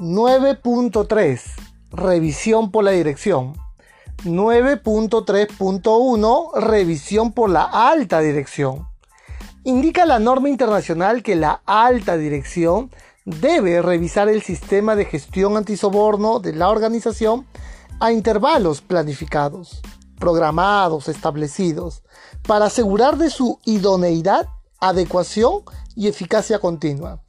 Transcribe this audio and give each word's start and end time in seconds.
9.3. 0.00 1.40
Revisión 1.90 2.70
por 2.70 2.84
la 2.84 2.92
dirección. 2.92 3.52
9.3.1. 4.24 6.58
Revisión 6.58 7.32
por 7.32 7.50
la 7.50 7.64
alta 7.64 8.20
dirección. 8.20 8.88
Indica 9.62 10.06
la 10.06 10.18
norma 10.18 10.48
internacional 10.48 11.22
que 11.22 11.36
la 11.36 11.60
alta 11.66 12.16
dirección 12.16 12.90
debe 13.26 13.82
revisar 13.82 14.30
el 14.30 14.40
sistema 14.40 14.96
de 14.96 15.04
gestión 15.04 15.58
antisoborno 15.58 16.40
de 16.40 16.54
la 16.54 16.70
organización 16.70 17.46
a 18.00 18.10
intervalos 18.10 18.80
planificados, 18.80 19.82
programados, 20.18 21.08
establecidos, 21.08 22.02
para 22.46 22.64
asegurar 22.66 23.16
de 23.18 23.28
su 23.28 23.58
idoneidad, 23.66 24.48
adecuación 24.80 25.60
y 25.94 26.08
eficacia 26.08 26.58
continua. 26.58 27.20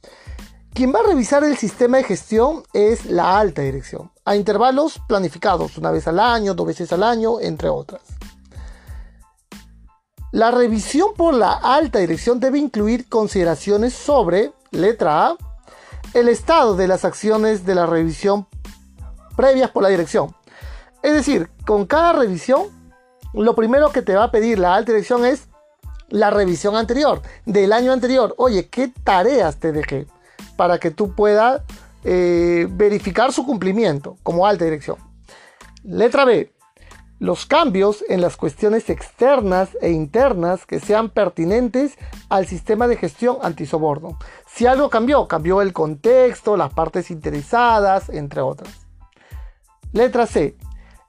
Quien 0.74 0.90
va 0.90 1.00
a 1.00 1.02
revisar 1.02 1.44
el 1.44 1.58
sistema 1.58 1.98
de 1.98 2.04
gestión 2.04 2.62
es 2.72 3.04
la 3.04 3.38
alta 3.38 3.60
dirección, 3.60 4.10
a 4.24 4.36
intervalos 4.36 4.98
planificados, 5.06 5.76
una 5.76 5.90
vez 5.90 6.08
al 6.08 6.18
año, 6.18 6.54
dos 6.54 6.66
veces 6.66 6.90
al 6.94 7.02
año, 7.02 7.40
entre 7.40 7.68
otras. 7.68 8.00
La 10.30 10.50
revisión 10.50 11.12
por 11.14 11.34
la 11.34 11.52
alta 11.52 11.98
dirección 11.98 12.40
debe 12.40 12.58
incluir 12.58 13.06
consideraciones 13.10 13.92
sobre, 13.92 14.52
letra 14.70 15.26
A, 15.26 15.36
el 16.14 16.30
estado 16.30 16.74
de 16.74 16.88
las 16.88 17.04
acciones 17.04 17.66
de 17.66 17.74
la 17.74 17.84
revisión 17.84 18.46
previas 19.36 19.70
por 19.70 19.82
la 19.82 19.90
dirección. 19.90 20.34
Es 21.02 21.12
decir, 21.12 21.50
con 21.66 21.84
cada 21.84 22.14
revisión, 22.14 22.68
lo 23.34 23.54
primero 23.54 23.92
que 23.92 24.00
te 24.00 24.14
va 24.14 24.24
a 24.24 24.30
pedir 24.30 24.58
la 24.58 24.74
alta 24.74 24.92
dirección 24.92 25.26
es 25.26 25.48
la 26.08 26.30
revisión 26.30 26.76
anterior, 26.76 27.20
del 27.44 27.74
año 27.74 27.92
anterior. 27.92 28.34
Oye, 28.38 28.68
¿qué 28.68 28.88
tareas 29.04 29.56
te 29.56 29.72
dejé? 29.72 30.06
Para 30.56 30.78
que 30.78 30.90
tú 30.90 31.14
puedas 31.14 31.62
eh, 32.04 32.66
verificar 32.70 33.32
su 33.32 33.44
cumplimiento 33.46 34.16
como 34.22 34.46
alta 34.46 34.64
dirección. 34.64 34.96
Letra 35.84 36.24
B 36.24 36.52
los 37.22 37.46
cambios 37.46 38.04
en 38.08 38.20
las 38.20 38.36
cuestiones 38.36 38.90
externas 38.90 39.78
e 39.80 39.92
internas 39.92 40.66
que 40.66 40.80
sean 40.80 41.08
pertinentes 41.08 41.96
al 42.28 42.48
sistema 42.48 42.88
de 42.88 42.96
gestión 42.96 43.36
antisoborno. 43.42 44.18
Si 44.44 44.66
algo 44.66 44.90
cambió, 44.90 45.28
cambió 45.28 45.62
el 45.62 45.72
contexto, 45.72 46.56
las 46.56 46.74
partes 46.74 47.12
interesadas, 47.12 48.08
entre 48.08 48.40
otras. 48.40 48.88
Letra 49.92 50.26
C. 50.26 50.56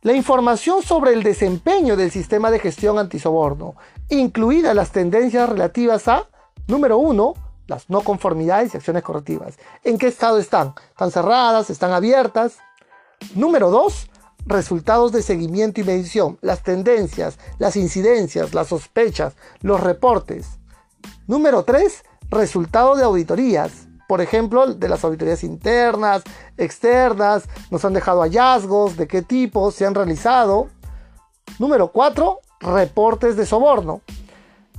La 0.03 0.13
información 0.13 0.83
sobre 0.83 1.13
el 1.13 1.23
desempeño 1.23 1.95
del 1.95 2.11
sistema 2.11 2.51
de 2.51 2.59
gestión 2.59 2.99
antisoborno, 2.99 3.73
incluidas 4.09 4.75
las 4.75 4.91
tendencias 4.91 5.49
relativas 5.49 6.07
a, 6.07 6.29
número 6.67 6.99
1, 6.99 7.33
las 7.67 7.89
no 7.89 8.01
conformidades 8.01 8.73
y 8.73 8.77
acciones 8.77 9.03
correctivas. 9.03 9.57
¿En 9.83 9.97
qué 9.97 10.07
estado 10.07 10.37
están? 10.37 10.73
¿Están 10.89 11.11
cerradas? 11.11 11.69
¿Están 11.69 11.91
abiertas? 11.91 12.57
Número 13.35 13.69
2, 13.69 14.09
resultados 14.45 15.11
de 15.11 15.21
seguimiento 15.21 15.81
y 15.81 15.83
medición, 15.83 16.37
las 16.41 16.63
tendencias, 16.63 17.39
las 17.57 17.75
incidencias, 17.75 18.53
las 18.53 18.67
sospechas, 18.67 19.35
los 19.61 19.79
reportes. 19.79 20.59
Número 21.27 21.63
3, 21.63 22.03
resultados 22.29 22.97
de 22.97 23.05
auditorías. 23.05 23.87
Por 24.07 24.21
ejemplo, 24.21 24.67
de 24.67 24.89
las 24.89 25.03
auditorías 25.03 25.43
internas, 25.43 26.23
externas, 26.57 27.45
nos 27.71 27.85
han 27.85 27.93
dejado 27.93 28.21
hallazgos, 28.21 28.97
de 28.97 29.07
qué 29.07 29.21
tipo 29.21 29.71
se 29.71 29.85
han 29.85 29.95
realizado. 29.95 30.67
Número 31.57 31.91
4, 31.91 32.39
reportes 32.59 33.37
de 33.37 33.45
soborno. 33.45 34.01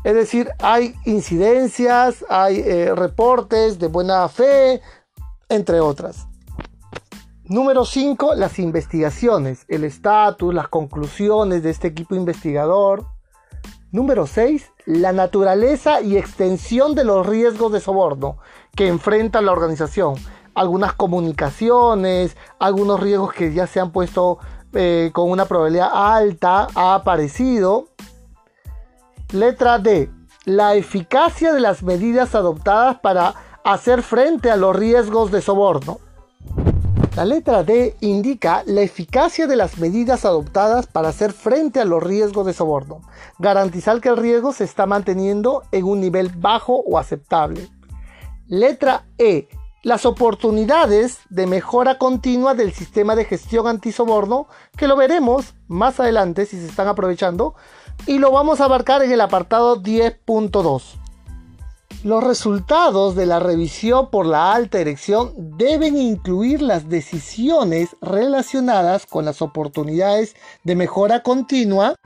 Es 0.05 0.14
decir, 0.14 0.50
hay 0.58 0.94
incidencias, 1.06 2.24
hay 2.28 2.60
eh, 2.60 2.94
reportes 2.94 3.78
de 3.78 3.88
buena 3.88 4.28
fe, 4.28 4.83
entre 5.48 5.80
otras. 5.80 6.27
Número 7.47 7.84
5, 7.84 8.34
las 8.34 8.59
investigaciones, 8.59 9.64
el 9.69 9.84
estatus, 9.84 10.54
las 10.54 10.69
conclusiones 10.69 11.62
de 11.62 11.70
este 11.70 11.88
equipo 11.88 12.14
investigador. 12.14 13.06
Número 13.93 14.26
6, 14.26 14.72
la 14.87 15.12
naturaleza 15.12 16.00
y 16.00 16.16
extensión 16.16 16.94
de 16.94 17.04
los 17.04 17.26
riesgos 17.26 17.72
de 17.72 17.81
soborno 17.81 18.38
que 18.76 18.88
enfrenta 18.88 19.41
la 19.41 19.53
organización. 19.53 20.16
Algunas 20.54 20.93
comunicaciones, 20.93 22.37
algunos 22.59 23.00
riesgos 23.00 23.32
que 23.32 23.54
ya 23.54 23.66
se 23.66 23.81
han 23.81 23.91
puesto 23.91 24.38
eh, 24.72 25.10
con 25.12 25.31
una 25.31 25.47
probabilidad 25.47 25.91
alta, 25.93 26.69
ha 26.75 26.94
aparecido. 26.94 27.88
Letra 29.33 29.79
D, 29.79 30.11
la 30.45 30.75
eficacia 30.75 31.53
de 31.53 31.61
las 31.61 31.83
medidas 31.83 32.35
adoptadas 32.35 33.01
para 33.01 33.35
hacer 33.65 34.03
frente 34.03 34.51
a 34.51 34.57
los 34.57 34.77
riesgos 34.77 35.33
de 35.33 35.41
soborno. 35.41 35.99
La 37.17 37.25
letra 37.25 37.62
D 37.62 37.97
indica 38.01 38.65
la 38.67 38.83
eficacia 38.83 39.47
de 39.47 39.55
las 39.55 39.79
medidas 39.79 40.25
adoptadas 40.25 40.87
para 40.87 41.09
hacer 41.09 41.33
frente 41.33 41.81
a 41.81 41.85
los 41.85 42.03
riesgos 42.03 42.45
de 42.45 42.53
soborno, 42.53 43.03
garantizar 43.39 44.01
que 44.01 44.09
el 44.09 44.17
riesgo 44.17 44.53
se 44.53 44.65
está 44.65 44.87
manteniendo 44.87 45.62
en 45.71 45.85
un 45.85 46.01
nivel 46.01 46.29
bajo 46.29 46.75
o 46.75 46.99
aceptable. 46.99 47.69
Letra 48.47 49.06
E. 49.19 49.49
Las 49.85 50.06
oportunidades 50.06 51.19
de 51.29 51.47
mejora 51.47 51.99
continua 51.99 52.55
del 52.55 52.73
sistema 52.73 53.15
de 53.15 53.27
gestión 53.27 53.69
antisoborno, 53.69 54.49
que 54.77 54.89
lo 54.89 54.97
veremos 54.97 55.55
más 55.69 56.01
adelante 56.01 56.47
si 56.47 56.59
se 56.59 56.67
están 56.67 56.89
aprovechando, 56.89 57.55
y 58.06 58.19
lo 58.19 58.31
vamos 58.31 58.60
a 58.60 58.65
abarcar 58.65 59.03
en 59.03 59.12
el 59.12 59.21
apartado 59.21 59.82
10.2. 59.82 60.82
Los 62.05 62.22
resultados 62.22 63.15
de 63.16 63.25
la 63.25 63.41
revisión 63.41 64.10
por 64.10 64.27
la 64.27 64.53
alta 64.53 64.77
dirección 64.77 65.32
deben 65.37 65.97
incluir 65.97 66.60
las 66.60 66.91
decisiones 66.91 67.97
relacionadas 68.03 69.06
con 69.06 69.25
las 69.25 69.41
oportunidades 69.41 70.37
de 70.65 70.77
mejora 70.77 71.22
continua 71.22 71.97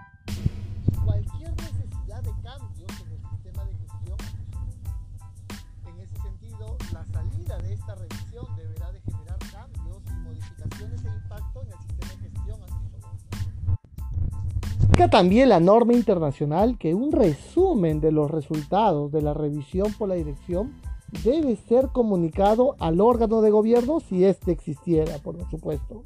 también 15.07 15.51
la 15.51 15.61
norma 15.61 15.93
internacional 15.93 16.77
que 16.77 16.93
un 16.93 17.13
resumen 17.13 18.01
de 18.01 18.11
los 18.11 18.29
resultados 18.29 19.13
de 19.13 19.23
la 19.23 19.33
revisión 19.33 19.93
por 19.93 20.09
la 20.09 20.17
dirección 20.17 20.75
debe 21.23 21.55
ser 21.55 21.91
comunicado 21.93 22.75
al 22.81 23.01
órgano 23.01 23.41
de 23.41 23.51
gobierno 23.51 24.01
si 24.01 24.25
éste 24.25 24.51
existiera, 24.51 25.19
por 25.19 25.39
supuesto. 25.49 26.03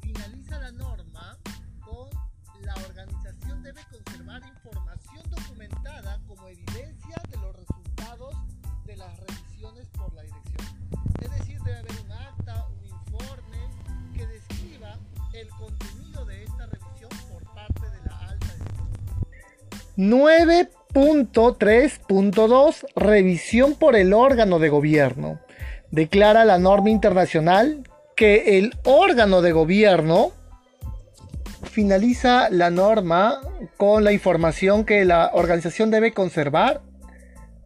Finaliza 0.00 0.58
la 0.58 0.72
norma 0.72 1.38
con 1.84 2.08
la 2.62 2.74
organización 2.74 3.62
debe 3.62 3.80
conservar 3.92 4.42
información 4.42 5.22
documentada 5.30 6.20
como 6.26 6.48
evidencia 6.48 7.22
de 7.30 7.36
los 7.36 7.54
resultados 7.54 8.34
de 8.86 8.96
las 8.96 9.16
revisiones 9.20 9.86
por 9.96 10.12
la 10.14 10.22
dirección. 10.22 10.66
Es 11.22 11.30
decir, 11.30 11.62
debe 11.62 11.78
haber 11.78 11.92
un 12.04 12.12
acta, 12.12 12.66
un 12.76 12.84
informe 12.84 13.58
que 14.14 14.26
describa 14.26 14.98
el 15.32 15.48
contenido 15.50 16.24
de 16.24 16.44
esta 16.44 16.55
9.3.2 19.96 22.84
Revisión 22.94 23.74
por 23.74 23.96
el 23.96 24.12
órgano 24.12 24.58
de 24.58 24.68
gobierno. 24.68 25.40
Declara 25.90 26.44
la 26.44 26.58
norma 26.58 26.90
internacional 26.90 27.82
que 28.14 28.58
el 28.58 28.74
órgano 28.84 29.40
de 29.42 29.52
gobierno 29.52 30.32
finaliza 31.62 32.50
la 32.50 32.70
norma 32.70 33.40
con 33.76 34.04
la 34.04 34.12
información 34.12 34.84
que 34.84 35.04
la 35.04 35.30
organización 35.32 35.90
debe 35.90 36.12
conservar, 36.12 36.82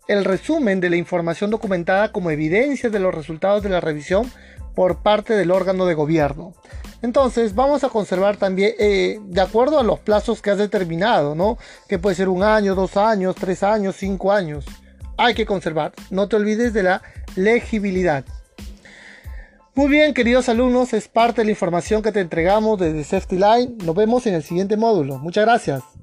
el 0.08 0.25
resumen 0.25 0.81
de 0.81 0.90
la 0.90 0.96
información 0.96 1.50
documentada 1.50 2.10
como 2.10 2.31
evidencia 2.31 2.90
de 2.90 2.99
los 2.99 3.14
resultados 3.14 3.62
de 3.62 3.69
la 3.69 3.81
revisión 3.81 4.31
por 4.75 5.02
parte 5.02 5.34
del 5.34 5.50
órgano 5.50 5.87
de 5.87 5.94
gobierno. 5.94 6.55
Entonces 7.02 7.55
vamos 7.55 7.82
a 7.85 7.88
conservar 7.88 8.37
también, 8.37 8.75
eh, 8.79 9.19
de 9.23 9.41
acuerdo 9.41 9.79
a 9.79 9.82
los 9.82 10.00
plazos 10.00 10.43
que 10.43 10.50
has 10.50 10.58
determinado, 10.58 11.35
¿no? 11.35 11.58
Que 11.88 11.99
puede 11.99 12.17
ser 12.17 12.29
un 12.29 12.43
año, 12.43 12.75
dos 12.75 12.97
años, 12.97 13.37
tres 13.37 13.62
años, 13.62 13.97
cinco 13.99 14.32
años. 14.32 14.67
Hay 15.17 15.35
que 15.35 15.47
conservar. 15.47 15.93
No 16.11 16.29
te 16.29 16.37
olvides 16.37 16.73
de 16.73 16.82
la 16.82 17.02
legibilidad. 17.37 18.25
Muy 19.75 19.88
bien, 19.88 20.14
queridos 20.14 20.49
alumnos, 20.49 20.93
es 20.93 21.08
parte 21.08 21.41
de 21.41 21.47
la 21.47 21.52
información 21.52 22.02
que 22.02 22.12
te 22.12 22.20
entregamos 22.20 22.79
desde 22.79 23.05
Safety 23.05 23.37
Line. 23.37 23.76
Nos 23.85 23.94
vemos 23.94 24.26
en 24.26 24.35
el 24.35 24.43
siguiente 24.43 24.76
módulo. 24.76 25.19
Muchas 25.19 25.44
gracias. 25.44 26.00